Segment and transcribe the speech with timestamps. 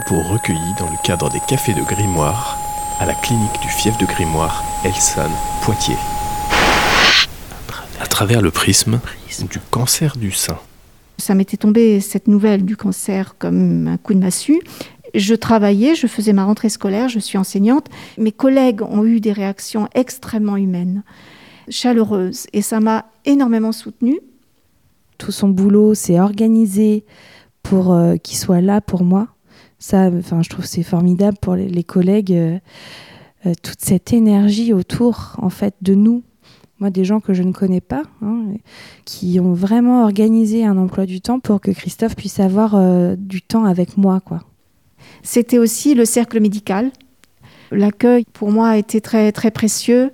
[0.00, 2.58] propos recueillis dans le cadre des cafés de Grimoire
[2.98, 5.30] à la clinique du fief de Grimoire, Elson,
[5.62, 5.94] Poitiers.
[8.00, 8.98] À travers le prisme
[9.48, 10.58] du cancer du sein.
[11.18, 14.60] Ça m'était tombé cette nouvelle du cancer comme un coup de massue.
[15.14, 17.86] Je travaillais, je faisais ma rentrée scolaire, je suis enseignante.
[18.18, 21.04] Mes collègues ont eu des réactions extrêmement humaines,
[21.68, 24.18] chaleureuses, et ça m'a énormément soutenue.
[25.18, 27.04] Tout son boulot, s'est organisé
[27.62, 29.28] pour euh, qu'il soit là pour moi.
[29.84, 32.58] Ça, enfin, je trouve c'est formidable pour les, collègues, euh,
[33.44, 36.22] euh, toute cette énergie autour, en fait, de nous,
[36.78, 38.44] moi, des gens que je ne connais pas, hein,
[39.04, 42.74] qui ont vraiment organisé un emploi du temps pour que Christophe puisse avoir
[43.18, 44.40] du temps avec moi, quoi.
[45.22, 46.90] C'était aussi le cercle médical.
[47.70, 50.12] L'accueil, pour moi, a été très, très précieux.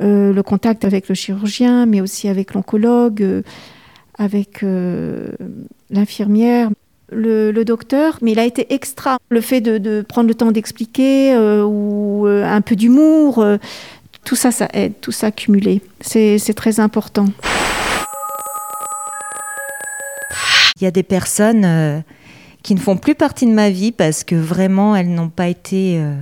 [0.00, 3.42] Euh, le contact avec le chirurgien, mais aussi avec l'oncologue, euh,
[4.16, 5.32] avec euh,
[5.90, 6.70] l'infirmière,
[7.10, 8.18] le, docteur.
[8.22, 9.18] Mais il a été extra.
[9.28, 13.44] Le fait de, prendre le temps d'expliquer ou un peu d'humour,
[14.24, 15.82] tout ça, ça aide, tout ça cumulé.
[16.00, 17.26] C'est très important.
[20.80, 22.04] Il y a des personnes
[22.62, 25.98] qui ne font plus partie de ma vie parce que vraiment elles n'ont pas été
[25.98, 26.14] euh,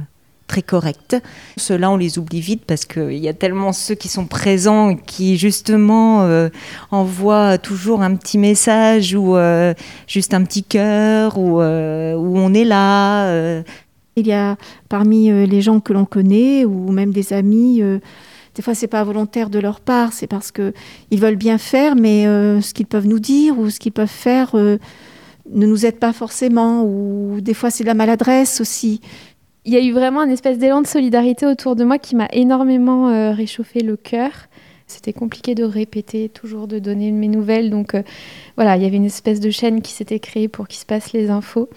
[0.47, 1.17] très correctes.
[1.57, 5.37] Ceux-là, on les oublie vite parce qu'il y a tellement ceux qui sont présents qui
[5.37, 6.49] justement euh,
[6.91, 9.75] envoient toujours un petit message ou euh,
[10.07, 13.63] juste un petit cœur ou où on est là.
[14.17, 14.57] Il y a
[14.89, 17.83] parmi les gens que l'on connaît ou même des amis
[18.55, 20.73] des fois, c'est pas volontaire de leur part, c'est parce que
[21.11, 24.57] ils veulent bien faire, mais ce qu'ils peuvent nous dire ou ce qu'ils peuvent faire
[25.53, 29.01] ne nous aide pas forcément, ou des fois c'est de la maladresse aussi.
[29.67, 32.29] Il y a eu vraiment un espèce d'élan de solidarité autour de moi qui m'a
[32.33, 34.31] énormément euh, réchauffé le cœur.
[34.87, 37.69] C'était compliqué de répéter, toujours de donner mes nouvelles.
[37.69, 38.05] Donc euh,
[38.55, 41.13] voilà, il y avait une espèce de chaîne qui s'était créée pour qu'il se passe
[41.13, 41.69] les infos.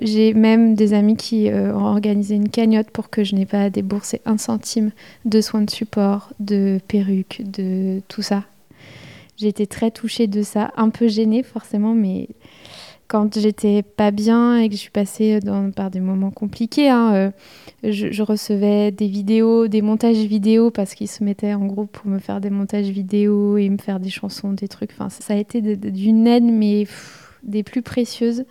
[0.00, 3.64] J'ai même des amis qui euh, ont organisé une cagnotte pour que je n'ai pas
[3.64, 4.90] à débourser un centime
[5.26, 8.44] de soins de support, de perruques, de tout ça.
[9.36, 12.28] J'ai été très touchée de ça, un peu gênée forcément, mais
[13.08, 15.38] quand j'étais pas bien et que je suis passée
[15.74, 17.30] par des moments compliqués, hein, euh,
[17.84, 22.18] je, recevais des vidéos, des montages vidéo parce qu'ils se mettaient en groupe pour me
[22.18, 24.90] faire des montages vidéo et me faire des chansons, des trucs.
[24.92, 26.86] Enfin, ça, a été d'une aide, mais
[27.42, 28.44] des plus précieuses.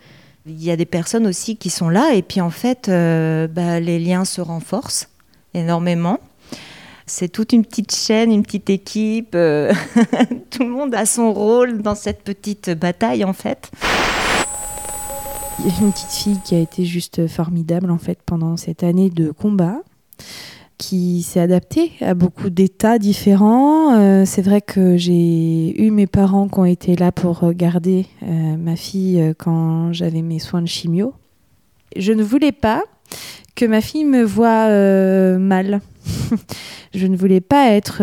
[0.46, 3.80] Il y a des personnes aussi qui sont là et puis en fait, euh, bah,
[3.80, 5.08] les liens se renforcent
[5.54, 6.20] énormément.
[7.08, 9.34] C'est toute une petite chaîne, une petite équipe.
[9.34, 9.72] Euh,
[10.50, 13.70] tout le monde a son rôle dans cette petite bataille en fait.
[15.58, 18.82] Il y a une petite fille qui a été juste formidable en fait pendant cette
[18.82, 19.80] année de combat
[20.78, 23.94] qui s'est adaptée à beaucoup d'états différents.
[23.94, 28.56] Euh, c'est vrai que j'ai eu mes parents qui ont été là pour garder euh,
[28.56, 31.14] ma fille euh, quand j'avais mes soins de chimio.
[31.96, 32.82] Je ne voulais pas
[33.54, 34.68] que ma fille me voie
[35.38, 35.80] mal.
[36.94, 38.02] je ne voulais pas être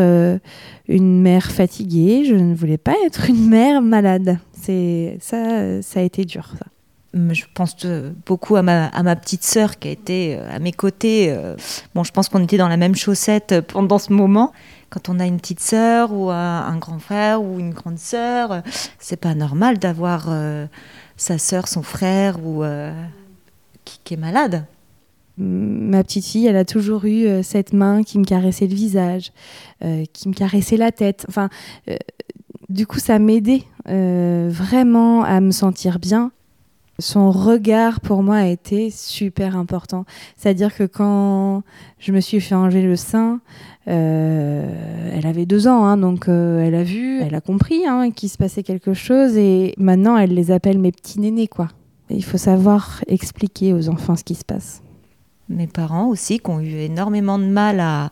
[0.87, 4.39] une mère fatiguée, je ne voulais pas être une mère malade.
[4.53, 6.53] C'est ça, ça a été dur.
[6.57, 6.65] Ça
[7.13, 7.75] je pense
[8.25, 11.27] beaucoup à ma, petite sœur qui a été euh, à mes côtés.
[11.29, 11.55] Euh.
[11.93, 14.51] Bon, je pense qu'on était dans la même chaussette pendant ce moment.
[14.89, 18.61] Quand on a une petite sœur ou un grand frère ou une grande sœur,
[18.99, 20.67] c'est pas normal d'avoir euh,
[21.17, 22.63] sa sœur, son frère ou
[23.83, 24.65] qui, est malade.
[25.39, 29.31] Ma petite fille, elle a toujours eu cette main qui me caressait le visage,
[29.81, 31.25] qui me caressait la tête.
[31.27, 31.49] Enfin,
[32.69, 36.31] du coup, ça m'aidait vraiment à me sentir bien.
[36.99, 40.05] Son regard pour moi a été super important.
[40.37, 41.63] C'est-à-dire que quand
[41.99, 43.39] je me suis fait enlever le sein,
[43.87, 48.11] euh, elle avait deux ans, hein, donc euh, elle a vu, elle a compris hein,
[48.11, 51.49] qu'il se passait quelque chose et maintenant elle les appelle mes petits nénés
[52.09, 54.81] il faut savoir expliquer aux enfants ce qui se passe.
[55.49, 58.11] Mes parents aussi qui ont eu énormément de mal à,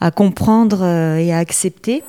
[0.00, 2.02] à comprendre euh, et à accepter.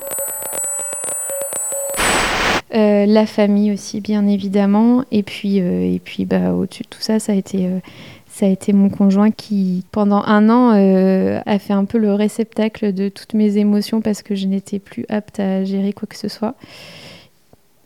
[2.74, 5.04] Euh, la famille aussi, bien évidemment.
[5.10, 7.78] Et puis, euh, et puis bah, au-dessus de tout ça, ça a été, euh,
[8.26, 12.92] ça a été mon conjoint qui, pendant un an, a fait un peu le réceptacle
[12.92, 16.28] de toutes mes émotions parce que je n'étais plus apte à gérer quoi que ce
[16.28, 16.54] soit.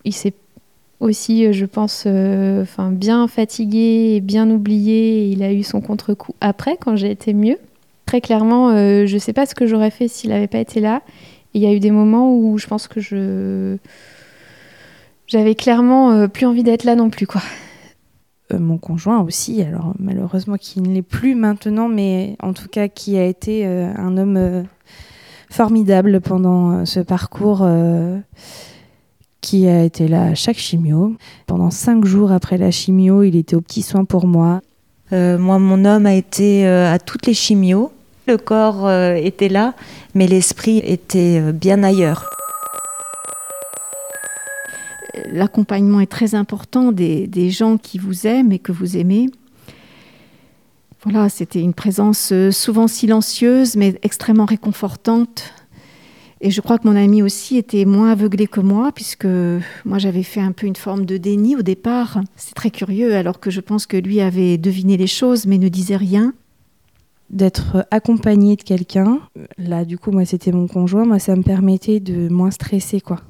[0.05, 0.35] Il s'est
[1.01, 5.27] aussi, je pense, bien fatigué bien oublié.
[5.29, 7.59] il a eu son contre-coup après, quand j'ai été mieux.
[8.05, 11.03] Très clairement, je ne sais pas ce que j'aurais fait s'il n'avait pas été là.
[11.55, 13.79] Il y a eu des moments où je pense que je
[15.33, 17.41] j'avais clairement euh, plus envie d'être là non plus, quoi.
[18.53, 22.89] Euh, mon conjoint aussi, alors malheureusement qui ne l'est plus maintenant, mais en tout cas
[22.89, 24.65] qui a été euh, un homme
[25.49, 27.67] formidable pendant ce parcours
[29.41, 31.15] qui a été là à chaque chimio.
[31.47, 34.61] Pendant cinq jours après la chimio, il était au petit soin pour moi.
[35.13, 37.93] Euh, moi, mon homme a été à toutes les chimios.
[38.27, 39.75] Le corps était là,
[40.15, 42.31] mais l'esprit était bien ailleurs.
[45.33, 49.31] L'accompagnement est très important des, gens qui vous aiment et que vous aimez.
[51.03, 55.53] Voilà, c'était une présence souvent silencieuse, mais extrêmement réconfortante
[56.45, 59.29] et je crois que mon ami aussi était moins aveuglé que moi, puisque
[59.85, 62.21] moi j'avais fait un peu une forme de déni au départ.
[62.35, 65.69] C'est très curieux, alors que je pense que lui avait deviné les choses, mais ne
[65.69, 66.35] disait rien.
[67.31, 69.21] D'être accompagné de quelqu'un,
[69.57, 73.21] là du coup moi c'était mon conjoint, moi ça me permettait de moins stresser quoi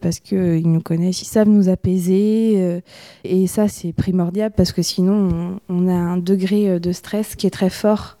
[0.00, 2.54] parce qu'ils nous connaissent, ils savent nous apaiser.
[2.56, 2.80] Euh,
[3.24, 7.50] et ça, c'est primordial parce que sinon, on, a un degré de stress qui est
[7.50, 8.16] très fort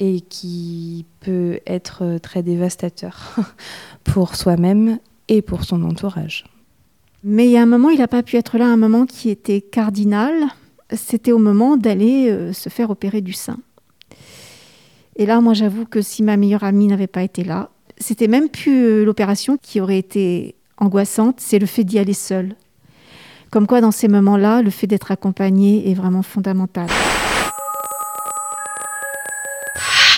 [0.00, 3.36] et qui peut être très dévastateur
[4.04, 4.98] pour soi-même
[5.28, 6.44] et pour son entourage.
[7.22, 9.30] Mais il y a un moment, il n'a pas pu être là, un moment qui
[9.30, 10.34] était cardinal.
[10.92, 13.56] C'était au moment d'aller euh, se faire opérer du sein.
[15.16, 18.50] Et là, moi, j'avoue que si ma meilleure amie n'avait pas été là, c'était même
[18.50, 22.54] plus euh, l'opération qui aurait été angoissante, c'est le fait d'y aller seule.
[23.50, 26.88] Comme quoi, dans ces moments-là, le fait d'être accompagné est vraiment fondamental.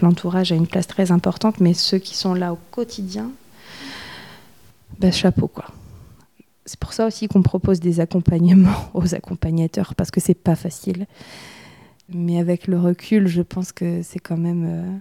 [0.03, 3.31] L'entourage a une place très importante, mais ceux qui sont là au quotidien,
[4.99, 5.67] ben, chapeau quoi.
[6.65, 11.07] C'est pour ça aussi qu'on propose des accompagnements aux accompagnateurs, parce que c'est pas facile.
[12.09, 14.99] Mais avec le recul, je pense que c'est quand même euh,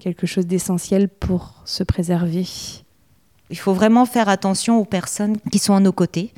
[0.00, 2.46] quelque chose d'essentiel pour se préserver.
[3.50, 6.32] Il faut vraiment faire attention aux personnes qui sont à nos côtés,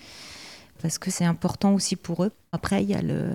[0.81, 2.33] parce que c'est important aussi pour eux.
[2.53, 3.31] Après, il y a le,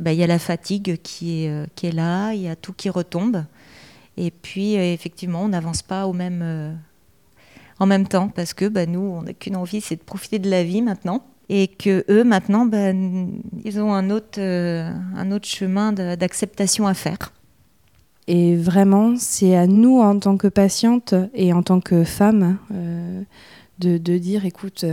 [0.00, 2.56] bah, il y a la fatigue qui est, euh, qui est là, il y a
[2.56, 3.44] tout qui retombe.
[4.16, 6.72] Et puis, euh, effectivement, on n'avance pas au même, euh,
[7.78, 10.50] en même temps parce que bah, nous, on n'a qu'une envie, c'est de profiter de
[10.50, 11.24] la vie maintenant.
[11.50, 17.32] Et que eux, maintenant, bah, ils ont un autre, un autre chemin d'acceptation à faire.
[18.32, 22.58] Et vraiment, c'est à nous, en tant que patiente et en tant que femme,
[23.80, 24.84] de, de, dire, écoute,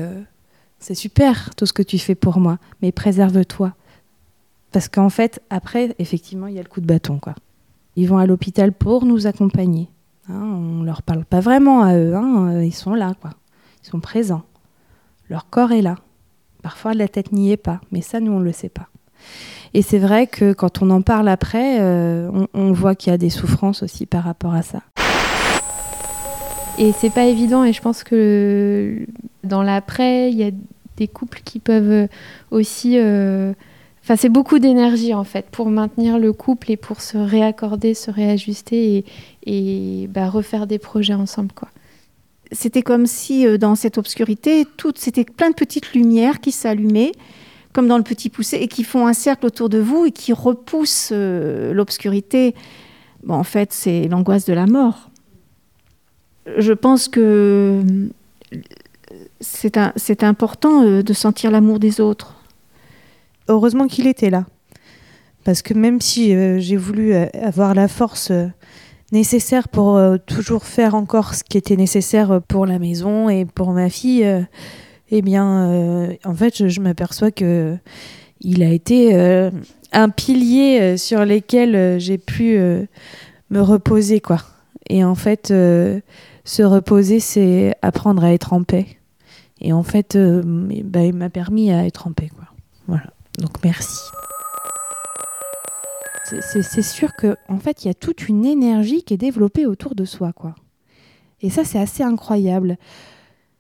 [0.80, 3.76] c'est super tout ce que tu fais pour moi, mais préserve-toi.
[4.72, 7.20] Parce qu'en fait, après, effectivement, il y a le coup de bâton.
[7.20, 7.36] Quoi.
[7.96, 9.92] Ils vont à l'hôpital pour nous accompagner.
[10.30, 12.16] Hein, on ne leur parle pas vraiment à eux.
[12.16, 13.32] Hein, ils sont là, quoi.
[13.84, 14.44] Ils sont présents.
[15.30, 15.96] Leur corps est là.
[16.64, 17.82] Parfois, la tête n'y est pas.
[17.92, 18.88] Mais ça, nous, on ne le sait pas.
[19.74, 23.14] Et c'est vrai que quand on en parle après, euh, on, on, voit qu'il y
[23.14, 24.82] a des souffrances aussi par rapport à ça.
[26.78, 27.64] Et c'est pas évident.
[27.64, 29.06] Et je pense que
[29.44, 30.52] dans l'après, il y a
[30.96, 32.08] des couples qui peuvent
[32.52, 32.98] aussi.
[32.98, 33.54] Euh,
[34.08, 38.10] Enfin, c'est beaucoup d'énergie en fait pour maintenir le couple et pour se réaccorder, se
[38.10, 39.06] réajuster et,
[40.04, 41.52] et bah, refaire des projets ensemble.
[41.52, 41.68] quoi.
[42.54, 44.66] C'était comme si euh, dans cette obscurité,
[44.96, 47.12] c'était plein de petites lumières qui s'allumaient,
[47.78, 50.34] comme dans le petit poussé, et qui font un cercle autour de vous et qui
[50.34, 52.56] repoussent euh, l'obscurité.
[53.24, 55.12] Bon, en fait, c'est l'angoisse de la mort.
[56.58, 57.84] Je pense que
[58.54, 58.60] euh,
[59.42, 62.38] c'est important de sentir l'amour des autres
[63.48, 64.46] heureusement qu'il était là.
[65.44, 68.48] Parce que même si euh, j'ai voulu euh, avoir la force euh,
[69.12, 73.90] nécessaire pour toujours faire encore ce qui était nécessaire pour la maison et pour ma
[73.90, 74.26] fille,
[75.12, 77.78] eh bien, en fait, je, m'aperçois que
[78.42, 79.16] il a été
[79.94, 82.58] un pilier sur lequel j'ai pu
[83.50, 84.40] me reposer, quoi.
[84.90, 88.86] Et en fait, se reposer, c'est apprendre à être en paix.
[89.62, 92.46] Et en fait, bah, il m'a permis à être en paix, quoi.
[92.88, 93.12] Voilà.
[93.38, 94.00] Donc merci.
[96.42, 99.96] C'est sûr que en fait, il y a toute une énergie qui est développée autour
[99.96, 100.56] de soi, quoi.
[101.42, 102.78] Et ça, c'est assez incroyable.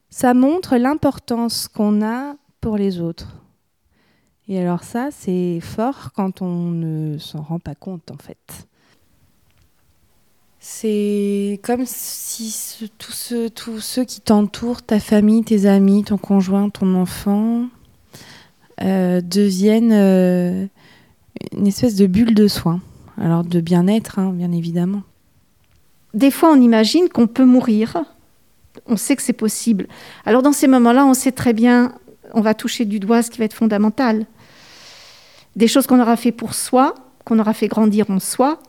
[0.10, 3.42] Ça montre l'importance qu'on a pour les autres.
[4.48, 8.68] Et alors ça, c'est fort quand on ne s'en rend pas compte, en fait.
[10.60, 17.68] C'est comme si tous ceux qui t'entourent, ta famille, tes amis, ton conjoint, ton enfant,
[18.82, 20.66] euh, deviennent euh,
[21.52, 22.82] une espèce de bulle de soins.
[23.18, 25.04] Alors de bien-être, hein, bien évidemment.
[26.14, 28.04] Des fois, on imagine qu'on peut mourir.
[28.86, 29.88] On sait que c'est possible.
[30.26, 31.94] Alors dans ces moments-là, on sait très bien,
[32.34, 34.26] on va toucher du doigt ce qui va être fondamental.
[35.56, 38.60] Des choses qu'on aura fait pour soi, qu'on aura fait grandir en soi,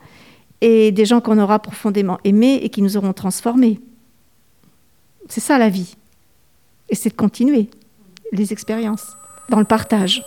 [0.60, 3.80] et des gens qu'on aura profondément aimés et qui nous auront transformés.
[5.28, 5.94] C'est ça la vie.
[6.88, 7.68] Et c'est de continuer
[8.32, 9.16] les expériences
[9.50, 10.22] dans le partage.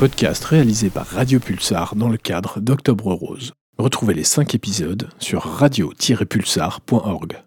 [0.00, 3.52] Podcast réalisé par Radio Pulsar dans le cadre d'Octobre Rose.
[3.76, 7.36] Retrouvez les 5 épisodes sur radio-pulsar.org.